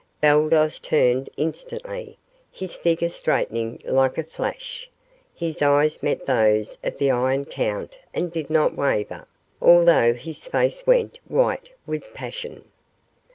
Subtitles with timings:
[0.19, 2.17] Baldos turned instantly,
[2.51, 4.89] his figure straightening like a flash.
[5.35, 9.27] His eyes met those of the Iron Count and did not waver,
[9.61, 12.63] although his face went white with passion.